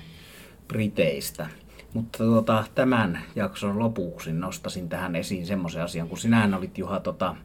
Briteistä. 0.68 1.46
Mutta 1.94 2.18
tota, 2.18 2.64
tämän 2.74 3.22
jakson 3.36 3.78
lopuksi 3.78 4.32
nostasin 4.32 4.88
tähän 4.88 5.16
esiin 5.16 5.46
semmoisen 5.46 5.82
asian, 5.82 6.08
kun 6.08 6.18
sinähän 6.18 6.54
olit 6.54 6.78
Juha 6.78 7.00
tota, 7.00 7.36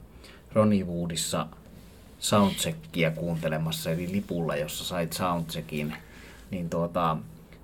Ronnie 0.53 0.83
Woodissa 0.83 1.47
soundcheckia 2.19 3.11
kuuntelemassa, 3.11 3.91
eli 3.91 4.11
lipulla, 4.11 4.55
jossa 4.55 4.83
sait 4.83 5.13
soundcheckin, 5.13 5.95
niin 6.51 6.69
tuota, 6.69 7.17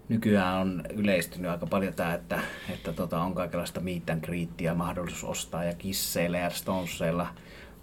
nykyään 0.09 0.57
on 0.57 0.83
yleistynyt 0.93 1.51
aika 1.51 1.65
paljon 1.65 1.93
tämä, 1.93 2.13
että, 2.13 2.39
että 2.69 2.93
tota, 2.93 3.21
on 3.21 3.35
kaikenlaista 3.35 3.79
meet 3.79 4.09
and 4.09 4.21
greetia 4.21 4.75
mahdollisuus 4.75 5.23
ostaa, 5.23 5.63
ja 5.63 5.73
kisseillä 5.73 6.37
ja 6.37 6.49
stoneseilla 6.49 7.27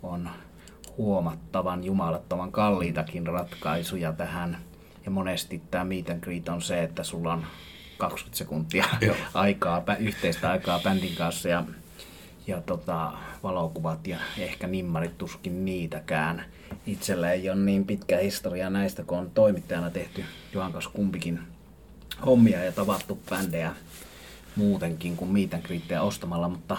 on 0.09 0.31
huomattavan 0.97 1.85
jumalattoman 1.85 2.53
kalliitakin 2.53 3.27
ratkaisuja 3.27 4.13
tähän. 4.13 4.59
Ja 5.05 5.11
monesti 5.11 5.63
tämä 5.71 5.85
meet 5.85 6.11
and 6.11 6.21
greet 6.21 6.49
on 6.49 6.63
se, 6.63 6.83
että 6.83 7.03
sulla 7.03 7.33
on 7.33 7.47
20 7.99 8.39
sekuntia 8.39 8.85
aikaa, 9.35 9.83
yhteistä 9.99 10.51
aikaa 10.51 10.81
bändin 10.81 11.15
kanssa 11.15 11.49
ja, 11.49 11.65
ja 12.47 12.61
tota, 12.61 13.13
valokuvat 13.43 14.07
ja 14.07 14.19
ehkä 14.39 14.67
nimmarit 14.67 15.19
tuskin 15.19 15.65
niitäkään. 15.65 16.45
Itsellä 16.87 17.33
ei 17.33 17.51
ole 17.51 17.59
niin 17.59 17.85
pitkä 17.85 18.19
historia 18.19 18.71
näistä, 18.71 19.05
kun 19.05 19.19
on 19.19 19.31
toimittajana 19.31 19.91
tehty 19.91 20.25
Johan 20.53 20.73
kanssa 20.73 20.91
kumpikin 20.91 21.41
hommia 22.27 22.65
ja 22.65 22.73
tavattu 22.73 23.19
bändejä 23.31 23.75
muutenkin 24.57 25.17
kuin 25.17 25.31
meet 25.31 25.55
and 25.55 25.65
ostamalla, 26.01 26.49
mutta 26.49 26.77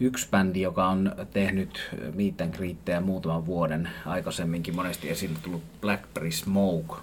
yksi 0.00 0.28
bändi, 0.30 0.60
joka 0.60 0.86
on 0.86 1.12
tehnyt 1.32 1.90
meet 2.14 2.40
and 2.40 2.54
muutaman 3.00 3.46
vuoden 3.46 3.88
aikaisemminkin 4.06 4.76
monesti 4.76 5.10
esille 5.10 5.38
tullut 5.42 5.62
Blackberry 5.80 6.32
Smoke, 6.32 6.94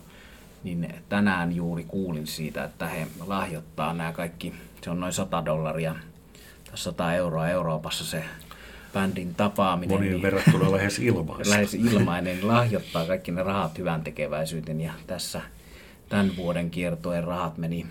niin 0.63 0.93
tänään 1.09 1.55
juuri 1.55 1.83
kuulin 1.83 2.27
siitä, 2.27 2.63
että 2.63 2.87
he 2.87 3.07
lahjoittaa 3.25 3.93
nämä 3.93 4.11
kaikki, 4.11 4.53
se 4.83 4.89
on 4.89 4.99
noin 4.99 5.13
100 5.13 5.45
dollaria 5.45 5.95
tai 6.65 6.77
100 6.77 7.13
euroa 7.13 7.49
Euroopassa 7.49 8.05
se 8.05 8.23
bändin 8.93 9.35
tapaaminen. 9.35 9.95
Moniin 9.95 10.11
niin, 10.11 10.21
verrattuna 10.21 10.71
lähes 10.71 10.99
ilmainen. 11.09 11.49
lähes 11.49 11.73
ilmainen, 11.73 12.35
niin 12.35 12.47
lahjoittaa 12.47 13.05
kaikki 13.05 13.31
ne 13.31 13.43
rahat 13.43 13.77
hyvän 13.77 14.03
tekeväisyyteen 14.03 14.81
ja 14.81 14.93
tässä 15.07 15.41
tämän 16.09 16.31
vuoden 16.37 16.69
kiertojen 16.69 17.23
rahat 17.23 17.57
meni 17.57 17.85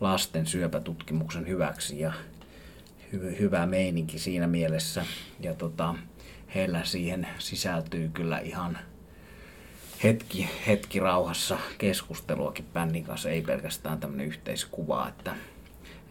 lasten 0.00 0.46
syöpätutkimuksen 0.46 1.48
hyväksi 1.48 2.00
ja 2.00 2.12
hy- 3.12 3.40
hyvä 3.40 3.66
meininki 3.66 4.18
siinä 4.18 4.46
mielessä. 4.46 5.04
Ja 5.40 5.54
tota, 5.54 5.94
heillä 6.54 6.84
siihen 6.84 7.28
sisältyy 7.38 8.10
kyllä 8.14 8.38
ihan 8.38 8.78
hetki, 10.04 10.48
hetki 10.66 11.00
rauhassa 11.00 11.58
keskusteluakin 11.78 12.64
bändin 12.72 13.04
kanssa, 13.04 13.30
ei 13.30 13.42
pelkästään 13.42 14.00
tämmöinen 14.00 14.26
yhteiskuva, 14.26 15.08
että, 15.08 15.34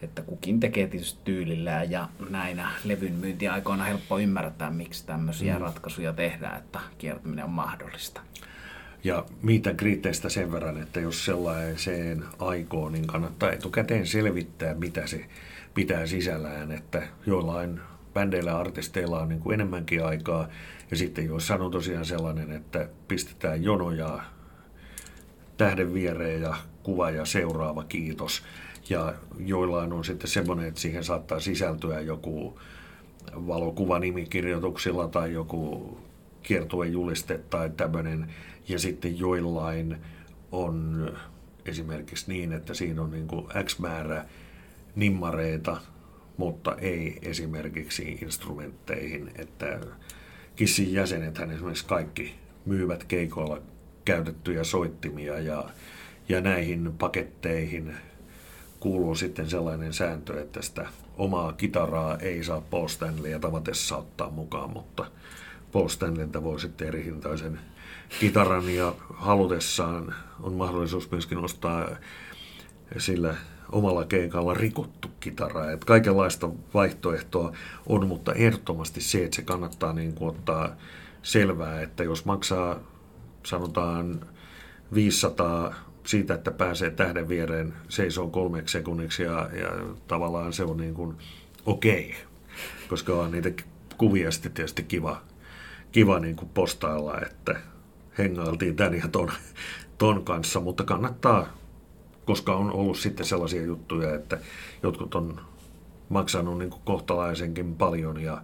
että 0.02 0.22
kukin 0.22 0.60
tekee 0.60 0.88
tietysti 0.88 1.20
tyylillään 1.24 1.92
ja 1.92 2.10
näinä 2.30 2.70
levyn 2.84 3.14
myyntiaikoina 3.14 3.84
helppo 3.84 4.20
ymmärtää, 4.20 4.70
miksi 4.70 5.06
tämmöisiä 5.06 5.54
mm. 5.54 5.62
ratkaisuja 5.62 6.14
tehdään, 6.14 6.58
että 6.58 6.80
kiertäminen 6.98 7.46
on 7.46 7.52
mahdollista. 7.52 8.22
Ja 9.04 9.26
mitä 9.42 9.74
kriitteistä 9.74 10.30
sen 10.30 10.52
verran, 10.52 10.82
että 10.82 11.00
jos 11.00 11.26
sellaiseen 11.26 12.26
aikoo, 12.40 12.90
niin 12.90 13.08
kannattaa 13.08 13.52
etukäteen 13.52 14.08
selvittää, 14.08 14.74
mitä 14.74 15.08
se 15.08 15.26
pitää 15.78 16.06
sisällään, 16.06 16.72
että 16.72 17.08
joillain 17.26 17.80
bändeillä 18.14 18.52
ja 18.52 18.60
artisteilla 18.60 19.20
on 19.20 19.30
niin 19.30 19.40
kuin 19.40 19.54
enemmänkin 19.54 20.06
aikaa. 20.06 20.48
Ja 20.92 20.98
sitten 20.98 21.26
jos 21.26 21.52
on 21.52 21.72
tosiaan 21.72 22.06
sellainen, 22.06 22.52
että 22.52 22.90
pistetään 23.08 23.64
jonoja 23.64 24.20
tähden 25.58 25.94
viereen 25.94 26.42
ja 26.42 26.56
kuva 26.84 27.10
ja 27.10 27.26
seuraava 27.26 27.84
kiitos. 27.84 28.44
Ja 28.90 29.14
joillain 29.40 29.94
on 29.94 30.06
sitten 30.06 30.30
semmoinen, 30.30 30.68
että 30.68 30.80
siihen 30.80 31.04
saattaa 31.04 31.40
sisältyä 31.40 32.02
joku 32.02 32.60
valokuva 33.36 34.00
nimikirjoituksilla 34.00 35.08
tai 35.08 35.34
joku 35.34 35.98
kiertuejuliste 36.44 37.40
tai 37.50 37.70
tämmöinen. 37.70 38.34
Ja 38.68 38.80
sitten 38.80 39.20
joillain 39.20 39.98
on 40.52 41.10
esimerkiksi 41.66 42.26
niin, 42.32 42.54
että 42.54 42.74
siinä 42.74 43.02
on 43.02 43.12
niin 43.12 43.28
kuin 43.28 43.46
X 43.64 43.80
määrä 43.80 44.26
nimmareita, 44.98 45.78
mutta 46.38 46.76
ei 46.76 47.20
esimerkiksi 47.22 48.04
instrumentteihin. 48.22 49.32
Että 49.36 49.80
Kissin 50.56 50.94
jäsenethän 50.94 51.52
esimerkiksi 51.52 51.86
kaikki 51.86 52.36
myyvät 52.66 53.04
keikoilla 53.04 53.62
käytettyjä 54.06 54.64
soittimia 54.64 55.40
ja, 55.40 55.64
ja 56.30 56.42
näihin 56.42 56.94
paketteihin 57.00 57.94
kuuluu 58.80 59.16
sitten 59.16 59.50
sellainen 59.50 59.94
sääntö, 59.94 60.42
että 60.42 60.62
sitä 60.62 60.88
omaa 61.18 61.54
kitaraa 61.54 62.18
ei 62.18 62.44
saa 62.44 62.62
Paul 62.62 62.88
Stanleya 62.88 63.40
tavatessa 63.40 63.98
ottaa 63.98 64.30
mukaan, 64.30 64.70
mutta 64.70 65.12
Paul 65.72 65.88
Stanleyltä 65.88 66.44
voi 66.44 66.60
sitten 66.60 66.88
eri 66.88 67.04
hintaisen 67.04 67.60
kitaran 68.20 68.70
ja 68.70 68.96
halutessaan 69.14 70.16
on 70.40 70.54
mahdollisuus 70.54 71.12
myöskin 71.12 71.38
ostaa 71.38 71.90
sillä 72.98 73.36
omalla 73.72 74.06
keikalla 74.06 74.54
rikottu 74.54 75.08
kitara. 75.20 75.72
Että 75.72 75.86
kaikenlaista 75.86 76.50
vaihtoehtoa 76.74 77.54
on, 77.88 78.08
mutta 78.08 78.34
ehdottomasti 78.34 79.02
se, 79.02 79.24
että 79.24 79.36
se 79.36 79.42
kannattaa 79.42 79.94
niin 79.94 80.14
kuin 80.14 80.30
ottaa 80.30 80.76
selvää, 81.22 81.82
että 81.82 82.04
jos 82.04 82.26
maksaa 82.26 82.80
sanotaan 83.44 84.20
500 84.94 85.74
siitä, 86.06 86.34
että 86.34 86.52
pääsee 86.52 86.90
tähden 86.90 87.30
viereen 87.30 87.74
seisoo 87.90 88.28
kolmeksi 88.28 88.72
sekunniksi 88.72 89.24
ja, 89.24 89.50
ja 89.54 89.70
tavallaan 90.08 90.54
se 90.54 90.64
on 90.64 90.78
niin 90.78 90.94
kuin 90.94 91.16
okei, 91.66 92.06
okay, 92.06 92.22
koska 92.90 93.14
on 93.14 93.32
niitä 93.32 93.64
kuvia 93.98 94.32
sitten 94.32 94.52
tietysti 94.52 94.84
kiva, 94.84 95.22
kiva 95.92 96.20
niin 96.20 96.36
kuin 96.36 96.50
postailla, 96.50 97.22
että 97.22 97.60
hengailtiin 98.18 98.76
tän 98.76 98.94
ja 98.94 99.08
ton, 99.08 99.32
ton 99.98 100.24
kanssa, 100.24 100.60
mutta 100.60 100.84
kannattaa, 100.84 101.48
koska 102.28 102.56
on 102.56 102.72
ollut 102.72 102.98
sitten 102.98 103.26
sellaisia 103.26 103.64
juttuja, 103.64 104.16
että 104.16 104.38
jotkut 104.84 105.16
on 105.16 105.42
maksanut 106.10 106.58
niin 106.58 106.70
kuin 106.70 106.82
kohtalaisenkin 106.86 107.76
paljon 107.76 108.22
ja 108.22 108.42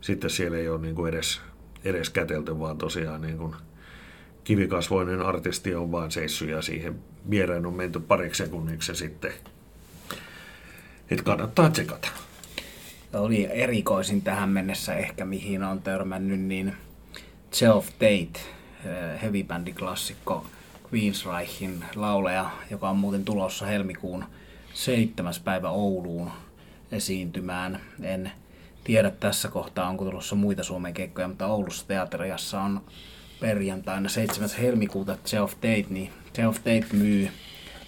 sitten 0.00 0.30
siellä 0.30 0.58
ei 0.58 0.68
ole 0.68 0.80
niin 0.80 0.94
kuin 0.94 1.14
edes, 1.14 1.40
edes 1.84 2.10
kätelty, 2.10 2.58
vaan 2.58 2.78
tosiaan 2.78 3.20
niin 3.20 3.38
kuin 3.38 3.54
kivikasvoinen 4.44 5.22
artisti 5.22 5.74
on 5.74 5.92
vaan 5.92 6.10
seissyt 6.10 6.48
ja 6.48 6.62
siihen 6.62 7.00
viereen 7.30 7.66
on 7.66 7.74
menty 7.74 8.00
pariksi 8.00 8.44
sekunniksi 8.44 8.94
sitten. 8.94 9.32
Että 11.10 11.24
kannattaa 11.24 11.70
tsekata. 11.70 12.08
Oli 13.12 13.48
erikoisin 13.50 14.22
tähän 14.22 14.48
mennessä 14.48 14.94
ehkä, 14.94 15.24
mihin 15.24 15.62
on 15.62 15.82
törmännyt, 15.82 16.40
niin 16.40 16.76
Self 17.50 17.86
Date, 17.86 18.40
eh, 18.84 19.22
heavy 19.22 19.44
klassikko 19.78 20.46
Queensrychin 20.94 21.84
lauleja, 21.94 22.50
joka 22.70 22.90
on 22.90 22.96
muuten 22.96 23.24
tulossa 23.24 23.66
helmikuun 23.66 24.24
7. 24.74 25.34
päivä 25.44 25.70
Ouluun 25.70 26.30
esiintymään. 26.92 27.80
En 28.02 28.32
tiedä 28.84 29.10
tässä 29.10 29.48
kohtaa, 29.48 29.88
onko 29.88 30.04
tulossa 30.04 30.34
muita 30.34 30.64
Suomen 30.64 30.94
keikkoja, 30.94 31.28
mutta 31.28 31.46
Oulussa 31.46 31.86
teatteriassa 31.88 32.60
on 32.60 32.80
perjantaina 33.40 34.08
7. 34.08 34.48
helmikuuta 34.60 35.16
Self 35.24 35.52
Date, 35.52 35.86
niin 35.88 36.10
Self 36.32 36.56
Date 36.56 36.86
myy 36.92 37.28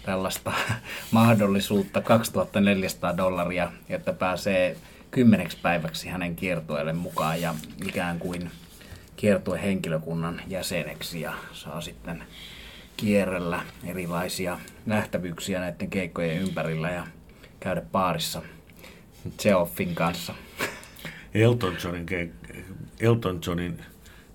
tällaista 0.03 0.53
mahdollisuutta 1.11 2.01
2400 2.01 3.17
dollaria, 3.17 3.71
että 3.89 4.13
pääsee 4.13 4.77
kymmeneksi 5.11 5.57
päiväksi 5.61 6.09
hänen 6.09 6.35
kiertueelle 6.35 6.93
mukaan 6.93 7.41
ja 7.41 7.55
ikään 7.87 8.19
kuin 8.19 8.51
kiertue 9.15 9.61
henkilökunnan 9.61 10.41
jäseneksi 10.47 11.21
ja 11.21 11.33
saa 11.53 11.81
sitten 11.81 12.23
kierrellä 12.97 13.63
erilaisia 13.85 14.59
nähtävyyksiä 14.85 15.59
näiden 15.59 15.89
keikkojen 15.89 16.41
ympärillä 16.41 16.91
ja 16.91 17.07
käydä 17.59 17.81
baarissa 17.91 18.41
Geoffin 19.43 19.95
kanssa. 19.95 20.33
Elton 21.33 21.77
Johnin, 21.83 22.33
Elton 22.99 23.39
Johnin 23.47 23.81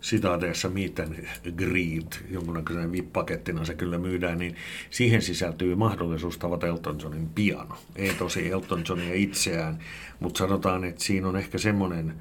sitaateessa 0.01 0.69
Meet 0.69 0.99
and 0.99 1.27
Greet, 1.57 2.25
jonkunnäköisen 2.31 2.93
VIP-pakettina 2.93 3.65
se 3.65 3.75
kyllä 3.75 3.99
myydään, 3.99 4.39
niin 4.39 4.57
siihen 4.91 5.23
sisältyy 5.23 5.75
mahdollisuus 5.75 6.39
tavata 6.39 6.67
Elton 6.67 7.01
Johnin 7.03 7.29
piano. 7.29 7.77
Ei 7.97 8.15
tosi 8.15 8.51
Elton 8.51 8.85
Johnia 8.89 9.15
itseään, 9.15 9.79
mutta 10.21 10.39
sanotaan, 10.39 10.85
että 10.85 11.05
siinä 11.05 11.29
on 11.29 11.37
ehkä 11.37 11.59
semmoinen, 11.59 12.15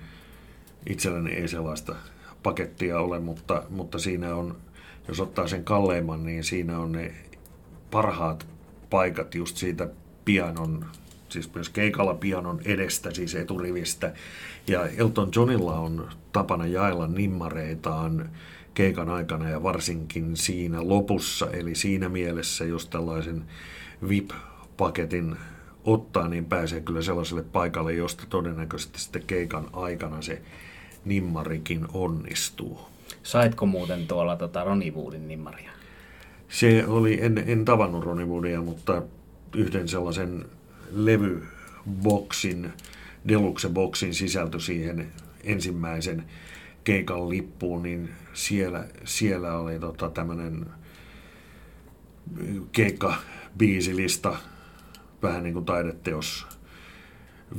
itselläni 0.89 1.31
ei 1.31 1.47
sellaista 1.47 1.95
pakettia 2.43 2.99
ole, 2.99 3.19
mutta, 3.19 3.63
mutta 3.69 3.99
siinä 3.99 4.35
on, 4.35 4.57
jos 5.09 5.19
ottaa 5.19 5.47
sen 5.47 5.63
kalleimman, 5.63 6.25
niin 6.25 6.43
siinä 6.43 6.79
on 6.79 6.91
ne 6.91 7.13
parhaat 7.91 8.47
paikat 8.89 9.35
just 9.35 9.57
siitä 9.57 9.89
pianon 10.25 10.85
siis 11.29 11.53
myös 11.55 11.69
keikalla 11.69 12.13
pianon 12.13 12.59
edestä, 12.65 13.11
siis 13.11 13.35
eturivistä. 13.35 14.13
Ja 14.67 14.87
Elton 14.87 15.31
Johnilla 15.35 15.79
on 15.79 16.09
tapana 16.31 16.65
jaella 16.65 17.07
nimmareitaan 17.07 18.29
keikan 18.73 19.09
aikana 19.09 19.49
ja 19.49 19.63
varsinkin 19.63 20.37
siinä 20.37 20.87
lopussa. 20.87 21.51
Eli 21.51 21.75
siinä 21.75 22.09
mielessä, 22.09 22.65
jos 22.65 22.85
tällaisen 22.85 23.43
VIP-paketin 24.09 25.35
ottaa, 25.83 26.27
niin 26.27 26.45
pääsee 26.45 26.81
kyllä 26.81 27.01
sellaiselle 27.01 27.43
paikalle, 27.43 27.93
josta 27.93 28.23
todennäköisesti 28.29 28.99
sitten 28.99 29.23
keikan 29.27 29.67
aikana 29.73 30.21
se 30.21 30.41
nimmarikin 31.05 31.85
onnistuu. 31.93 32.89
Saitko 33.29 33.65
muuten 33.65 34.07
tuolla 34.07 34.35
tota 34.35 34.63
Ronnie 34.63 34.91
Woodin 34.91 35.27
nimmaria? 35.27 35.71
Se 36.47 36.87
oli, 36.87 37.19
en, 37.21 37.43
en 37.47 37.65
tavannut 37.65 38.03
Ronnie 38.03 38.25
Woodia, 38.25 38.61
mutta 38.61 39.01
yhden 39.55 39.87
sellaisen 39.87 40.45
levyboksin, 40.91 42.73
deluxe-boksin 43.27 44.13
sisältö 44.13 44.59
siihen 44.59 45.11
ensimmäisen 45.43 46.23
keikan 46.83 47.29
lippuun, 47.29 47.83
niin 47.83 48.09
siellä, 48.33 48.85
siellä 49.03 49.57
oli 49.57 49.79
tota 49.79 50.09
tämmöinen 50.09 50.65
keikka-biisilista, 52.71 54.37
vähän 55.23 55.43
niin 55.43 55.53
kuin 55.53 55.65
taideteos 55.65 56.47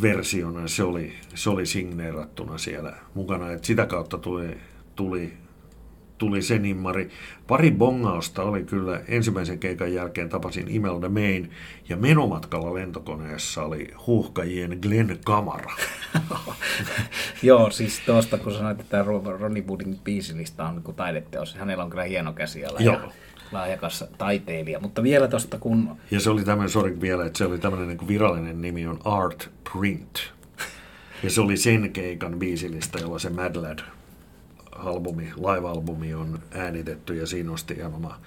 versiona, 0.02 0.68
se 0.68 0.82
oli, 0.82 1.12
se 1.34 1.50
oli 1.50 1.66
signeerattuna 1.66 2.58
siellä 2.58 2.96
mukana, 3.14 3.52
että 3.52 3.66
sitä 3.66 3.86
kautta 3.86 4.18
tuli, 4.18 4.58
tuli 4.96 5.39
tuli 6.20 6.42
se 6.42 6.58
nimmari. 6.58 7.10
Pari 7.46 7.70
bongausta 7.70 8.42
oli 8.42 8.64
kyllä 8.64 9.00
ensimmäisen 9.08 9.58
keikan 9.58 9.94
jälkeen 9.94 10.28
tapasin 10.28 10.68
Imelda 10.68 11.08
Main 11.08 11.50
ja 11.88 11.96
menomatkalla 11.96 12.74
lentokoneessa 12.74 13.62
oli 13.62 13.94
huuhkajien 14.06 14.78
Glenn 14.82 15.18
Kamara. 15.24 15.72
Joo, 17.42 17.70
siis 17.70 18.02
tuosta 18.06 18.38
kun 18.38 18.52
sanoit, 18.52 18.80
että 18.80 19.04
Ronnie 19.38 19.64
Woodin 19.68 19.98
biisilista 20.04 20.68
on 20.68 20.82
niin 20.86 20.96
taideteos, 20.96 21.54
hänellä 21.54 21.84
on 21.84 21.90
kyllä 21.90 22.04
hieno 22.04 22.32
käsi 22.32 22.60
Joo. 22.60 22.78
Ja 22.78 23.00
lahjakas 23.52 24.04
taiteilija. 24.18 24.80
Mutta 24.80 25.02
vielä 25.02 25.28
tuosta 25.28 25.58
kun... 25.58 25.96
Ja 26.10 26.20
se 26.20 26.30
oli 26.30 26.44
tämmöinen, 26.44 26.70
sorry 26.70 27.00
vielä, 27.00 27.26
että 27.26 27.38
se 27.38 27.44
oli 27.44 27.58
tämmöinen 27.58 27.88
niin 27.88 28.08
virallinen 28.08 28.62
nimi 28.62 28.86
on 28.86 28.98
Art 29.04 29.50
Print. 29.72 30.32
Ja 31.22 31.30
se 31.30 31.40
oli 31.40 31.56
sen 31.56 31.92
keikan 31.92 32.38
biisilistä, 32.38 32.98
jolla 32.98 33.18
se 33.18 33.30
Mad 33.30 33.56
Lad 33.56 33.78
albumi, 34.80 35.24
live-albumi 35.36 36.14
on 36.14 36.38
äänitetty 36.50 37.16
ja 37.16 37.26
siinä 37.26 37.50
on 37.50 37.58
ihan 37.76 37.94
oma 37.94 38.20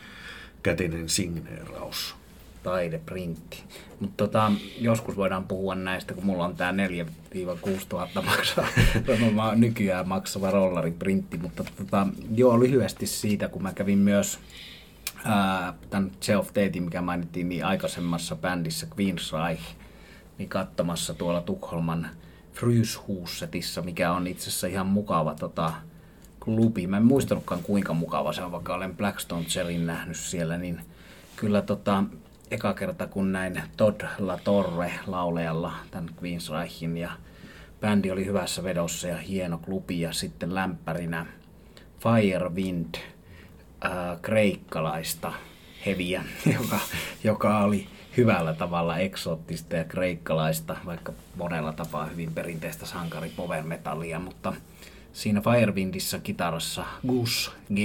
kätinen 0.64 1.10
signeeraus. 1.10 2.16
Taideprintti. 2.64 3.64
Mutta 4.00 4.18
tota, 4.18 4.52
joskus 4.80 5.18
voidaan 5.18 5.48
puhua 5.48 5.76
näistä, 5.76 6.14
kun 6.14 6.26
mulla 6.26 6.46
on 6.46 6.56
tämä 6.56 6.74
4-6 6.88 7.86
tuhatta 7.90 8.22
maksaa, 8.22 8.68
nykyään 9.56 10.08
maksava 10.08 10.52
rollariprintti. 10.52 11.38
Mutta 11.38 11.64
tota, 11.78 12.08
joo, 12.36 12.60
lyhyesti 12.60 13.08
siitä, 13.08 13.48
kun 13.48 13.64
mä 13.64 13.74
kävin 13.74 13.98
myös 13.98 14.40
ää, 15.26 15.74
tämän 15.90 16.12
Self 16.20 16.48
Datein, 16.48 16.84
mikä 16.84 17.02
mainittiin, 17.02 17.50
niin 17.50 17.66
aikaisemmassa 17.66 18.36
bändissä 18.36 18.88
Queensryche, 19.00 19.76
niin 20.38 20.50
katsomassa 20.50 21.14
tuolla 21.14 21.42
Tukholman 21.42 22.08
Fryshusetissa, 22.54 23.82
mikä 23.82 24.12
on 24.12 24.28
itse 24.28 24.50
asiassa 24.50 24.68
ihan 24.68 24.88
mukava 24.88 25.36
tota, 25.36 25.74
klubi. 26.44 26.88
Mä 26.88 26.98
en 26.98 27.06
muistanutkaan 27.06 27.64
kuinka 27.64 27.94
mukava 27.94 28.34
se 28.34 28.44
on, 28.44 28.52
vaikka 28.52 28.76
olen 28.76 28.98
Blackstone 28.98 29.46
Cellin 29.46 29.86
nähnyt 29.86 30.18
siellä, 30.18 30.58
niin 30.58 30.82
kyllä 31.36 31.62
tota, 31.62 32.04
eka 32.52 32.74
kerta 32.74 33.08
kun 33.08 33.32
näin 33.32 33.64
Todd 33.78 34.02
La 34.20 34.40
Torre 34.44 34.92
laulajalla 35.08 35.74
tämän 35.92 36.10
Queensrychin 36.22 36.98
ja 36.98 37.12
bändi 37.82 38.12
oli 38.12 38.26
hyvässä 38.26 38.64
vedossa 38.64 39.08
ja 39.08 39.18
hieno 39.18 39.58
klubi 39.58 40.02
ja 40.02 40.14
sitten 40.14 40.56
lämpärinä 40.56 41.26
Firewind 42.00 42.96
äh, 42.96 43.92
kreikkalaista 44.22 45.34
heviä, 45.86 46.24
joka, 46.60 46.80
joka 47.24 47.60
oli 47.60 47.88
hyvällä 48.18 48.54
tavalla 48.54 48.98
eksoottista 48.98 49.76
ja 49.76 49.84
kreikkalaista, 49.84 50.76
vaikka 50.86 51.14
monella 51.36 51.74
tapaa 51.74 52.06
hyvin 52.06 52.34
perinteistä 52.34 52.86
sankari 52.86 53.32
power 53.36 53.64
metallia, 53.64 54.20
mutta 54.20 54.54
siinä 55.14 55.42
Firewindissä 55.42 56.20
kitarassa 56.20 56.86
Gus 57.08 57.52
G, 57.76 57.80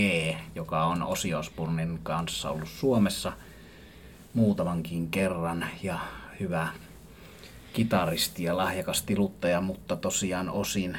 joka 0.55 0.85
on 0.85 1.03
Osiosburnin 1.03 1.99
kanssa 2.03 2.51
ollut 2.51 2.69
Suomessa 2.69 3.33
muutamankin 4.35 5.11
kerran 5.11 5.67
ja 5.83 5.99
hyvä 6.41 6.69
kitaristi 7.73 8.43
ja 8.43 8.57
lahjakas 8.57 9.03
tiluttaja, 9.03 9.61
mutta 9.61 9.97
tosiaan 9.97 10.51
osin, 10.51 10.99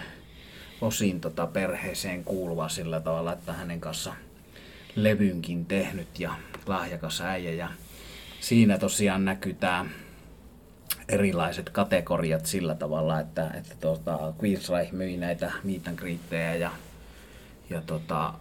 osin 0.81 1.21
tota 1.21 1.47
perheeseen 1.47 2.23
kuuluva 2.23 2.69
sillä 2.69 2.99
tavalla, 2.99 3.33
että 3.33 3.53
hänen 3.53 3.81
kanssa 3.81 4.13
levynkin 4.95 5.65
tehnyt 5.65 6.19
ja 6.19 6.35
lahjakas 6.65 7.21
äijä. 7.21 7.51
Ja 7.51 7.69
siinä 8.39 8.77
tosiaan 8.77 9.25
näkyy 9.25 9.53
tämä 9.53 9.85
erilaiset 11.09 11.69
kategoriat 11.69 12.45
sillä 12.45 12.75
tavalla, 12.75 13.19
että, 13.19 13.51
että 13.53 13.75
tuota, 13.81 14.33
Queensryche 14.43 14.91
myi 14.91 15.17
näitä 15.17 15.51
meet 15.63 16.59
ja, 16.59 16.71
ja 17.69 17.81
tota, 17.81 18.33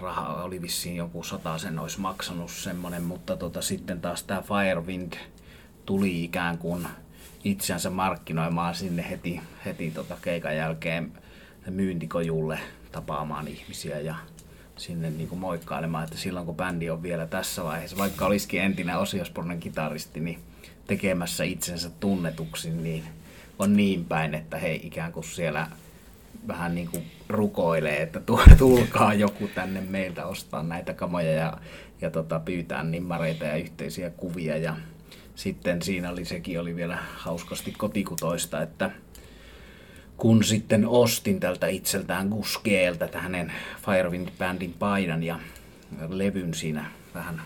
raha 0.00 0.42
oli 0.42 0.62
vissiin 0.62 0.96
joku 0.96 1.22
sata 1.22 1.58
sen 1.58 1.78
olisi 1.78 2.00
maksanut 2.00 2.50
semmonen, 2.50 3.02
mutta 3.02 3.36
tota, 3.36 3.62
sitten 3.62 4.00
taas 4.00 4.22
tämä 4.22 4.42
Firewind 4.42 5.12
tuli 5.86 6.24
ikään 6.24 6.58
kuin 6.58 6.88
itseänsä 7.44 7.90
markkinoimaan 7.90 8.74
sinne 8.74 9.10
heti, 9.10 9.40
heti 9.64 9.90
tota 9.90 10.16
keikan 10.22 10.56
jälkeen 10.56 11.12
myyntikojulle 11.70 12.58
tapaamaan 12.92 13.48
ihmisiä 13.48 14.00
ja 14.00 14.14
sinne 14.76 15.10
niin 15.10 15.28
kuin 15.28 15.38
moikkailemaan, 15.38 16.04
että 16.04 16.16
silloin 16.16 16.46
kun 16.46 16.56
bändi 16.56 16.90
on 16.90 17.02
vielä 17.02 17.26
tässä 17.26 17.64
vaiheessa, 17.64 17.96
vaikka 17.96 18.26
olisikin 18.26 18.62
entinen 18.62 18.98
Osiospornen 18.98 19.60
kitaristi, 19.60 20.20
niin 20.20 20.38
tekemässä 20.86 21.44
itsensä 21.44 21.90
tunnetuksi, 22.00 22.70
niin 22.70 23.04
on 23.58 23.76
niin 23.76 24.04
päin, 24.04 24.34
että 24.34 24.58
he 24.58 24.74
ikään 24.74 25.12
kuin 25.12 25.24
siellä 25.24 25.66
vähän 26.48 26.74
niin 26.74 26.88
kuin 26.88 27.04
rukoilee, 27.28 28.02
että 28.02 28.20
tulkaa 28.58 29.14
joku 29.14 29.48
tänne 29.54 29.80
meiltä 29.80 30.26
ostaa 30.26 30.62
näitä 30.62 30.94
kamoja 30.94 31.32
ja, 31.32 31.58
ja 32.00 32.10
tota, 32.10 32.40
pyytää 32.40 32.82
nimmareita 32.82 33.44
ja 33.44 33.56
yhteisiä 33.56 34.10
kuvia. 34.10 34.56
Ja 34.56 34.76
sitten 35.34 35.82
siinä 35.82 36.10
oli 36.10 36.24
sekin 36.24 36.60
oli 36.60 36.76
vielä 36.76 36.98
hauskasti 37.16 37.72
kotikutoista, 37.72 38.62
että 38.62 38.90
kun 40.16 40.44
sitten 40.44 40.86
ostin 40.86 41.40
tältä 41.40 41.66
itseltään 41.66 42.28
Guskeeltä 42.28 43.08
hänen 43.14 43.52
Firewind-bändin 43.82 44.74
paidan 44.78 45.22
ja 45.22 45.40
levyn 46.08 46.54
siinä 46.54 46.90
vähän 47.14 47.42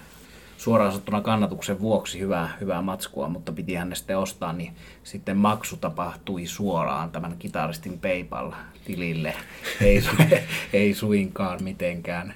suoraan 0.61 0.93
sanottuna 0.93 1.21
kannatuksen 1.21 1.81
vuoksi 1.81 2.21
hyvää, 2.21 2.57
hyvää 2.61 2.83
matskua, 2.83 3.29
mutta 3.29 3.53
piti 3.53 3.75
hän 3.75 3.97
sitten 3.97 4.19
ostaa, 4.19 4.53
niin 4.53 4.73
sitten 5.05 5.37
maksu 5.37 5.77
tapahtui 5.77 6.47
suoraan 6.47 7.11
tämän 7.11 7.37
kitaristin 7.39 7.99
PayPal-tilille. 7.99 9.35
Ei, 9.81 10.03
ei 10.73 10.95
suinkaan 10.95 11.63
mitenkään 11.63 12.33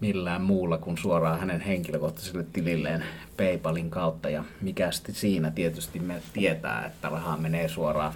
millään 0.00 0.42
muulla 0.42 0.78
kuin 0.78 0.98
suoraan 0.98 1.40
hänen 1.40 1.60
henkilökohtaiselle 1.60 2.46
tililleen 2.52 3.04
PayPalin 3.36 3.90
kautta. 3.90 4.30
Ja 4.30 4.44
mikä 4.60 4.90
sitten 4.90 5.14
siinä 5.14 5.50
tietysti 5.50 5.98
me 5.98 6.22
tietää, 6.32 6.86
että 6.86 7.08
rahaa 7.08 7.36
menee 7.36 7.68
suoraan 7.68 8.12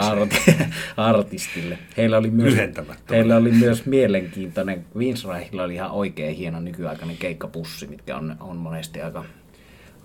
Art- 0.00 0.64
artistille. 0.96 1.78
Heillä 1.96 2.16
oli, 2.16 2.30
myös, 2.30 2.54
heillä 3.10 3.36
oli 3.36 3.52
myös 3.52 3.86
mielenkiintoinen, 3.86 4.86
Winsrahilla 4.96 5.62
oli 5.62 5.74
ihan 5.74 5.90
oikein 5.90 6.36
hieno 6.36 6.60
nykyaikainen 6.60 7.16
keikkapussi, 7.16 7.86
mitkä 7.86 8.16
on, 8.16 8.36
on 8.40 8.56
monesti 8.56 9.02
aika, 9.02 9.24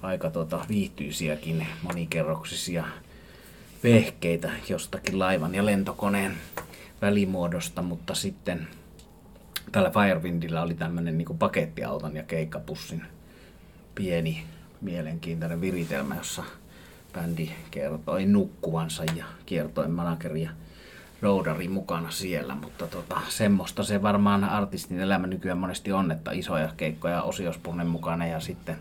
aika 0.02 0.30
tota, 0.30 0.66
viihtyisiäkin 0.70 1.68
monikerroksisia 1.82 2.84
vehkeitä 3.84 4.52
jostakin 4.70 5.20
laivan 5.20 5.56
ja 5.56 5.66
lentokoneen 5.66 6.34
välimuodosta, 7.02 7.82
mutta 7.82 8.14
sitten 8.14 8.68
tällä 9.72 9.92
Firewindillä 9.92 10.62
oli 10.62 10.74
tämmöinen 10.74 11.18
niin 11.18 11.38
pakettiauton 11.40 12.16
ja 12.16 12.24
keikkapussin 12.24 13.04
pieni 13.96 14.44
mielenkiintoinen 14.82 15.62
viritelmä, 15.62 16.16
jossa 16.16 16.44
bändi 17.14 17.52
kertoi 17.72 18.26
nukkuvansa 18.26 19.04
ja 19.04 19.26
kiertoi 19.46 19.88
manageri 19.88 20.42
ja 20.42 20.50
roudari 21.22 21.68
mukana 21.68 22.12
siellä, 22.12 22.56
mutta 22.56 22.88
tota, 22.88 23.22
semmoista 23.30 23.84
se 23.84 24.02
varmaan 24.02 24.44
artistin 24.44 25.00
elämä 25.00 25.28
nykyään 25.28 25.58
monesti 25.58 25.92
on, 25.92 26.12
että 26.12 26.32
isoja 26.32 26.70
keikkoja 26.78 27.22
osiospunnen 27.22 27.88
mukana 27.88 28.28
ja 28.28 28.40
sitten 28.40 28.78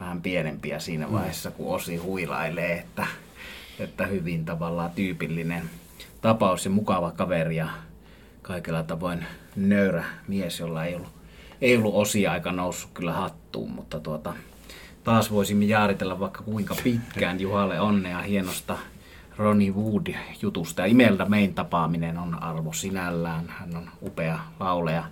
vähän 0.00 0.22
pienempiä 0.22 0.78
siinä 0.78 1.06
mm. 1.06 1.12
vaiheessa, 1.12 1.50
kun 1.50 1.74
osi 1.74 1.96
huilailee, 1.96 2.78
että, 2.78 3.06
että 3.78 4.06
hyvin 4.06 4.44
tavallaan 4.44 4.90
tyypillinen 4.90 5.70
tapaus 6.20 6.64
ja 6.64 6.70
mukava 6.70 7.10
kaveri 7.10 7.56
ja 7.56 7.68
kaikella 8.42 8.82
tavoin 8.82 9.26
nöyrä 9.56 10.04
mies, 10.28 10.60
jolla 10.60 10.84
ei 10.84 10.94
ollut, 10.94 11.12
ei 11.60 11.76
ollut 11.76 11.94
osia 11.94 12.32
aika 12.32 12.52
noussut 12.52 12.90
kyllä 12.94 13.12
hattuun, 13.12 13.70
mutta 13.70 14.00
tuota, 14.00 14.34
taas 15.04 15.30
voisimme 15.30 15.64
jaaritella 15.64 16.20
vaikka 16.20 16.42
kuinka 16.42 16.76
pitkään 16.84 17.40
Juhalle 17.40 17.80
onnea 17.80 18.22
hienosta 18.22 18.78
Ronnie 19.36 19.70
Wood-jutusta. 19.70 20.82
Ja 20.82 20.86
Imelda 20.86 21.26
Main 21.26 21.54
tapaaminen 21.54 22.18
on 22.18 22.42
arvo 22.42 22.72
sinällään. 22.72 23.48
Hän 23.48 23.76
on 23.76 23.90
upea 24.02 24.38
lauleja, 24.60 25.04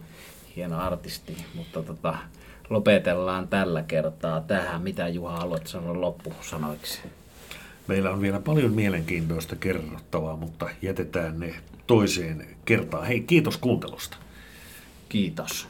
hieno 0.56 0.78
artisti, 0.78 1.36
mutta 1.54 1.82
tota, 1.82 2.18
lopetellaan 2.70 3.48
tällä 3.48 3.82
kertaa 3.82 4.40
tähän. 4.40 4.82
Mitä 4.82 5.08
Juha 5.08 5.36
haluat 5.36 5.66
sanoa 5.66 6.00
loppusanoiksi? 6.00 7.00
Meillä 7.86 8.10
on 8.10 8.20
vielä 8.20 8.40
paljon 8.40 8.72
mielenkiintoista 8.72 9.56
kerrottavaa, 9.56 10.36
mutta 10.36 10.68
jätetään 10.82 11.40
ne 11.40 11.54
toiseen 11.86 12.46
kertaan. 12.64 13.06
Hei, 13.06 13.20
kiitos 13.20 13.56
kuuntelusta. 13.56 14.16
Kiitos. 15.08 15.66